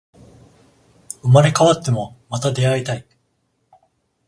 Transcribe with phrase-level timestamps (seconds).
[1.21, 3.05] 生まれ変わっても、また出会いたい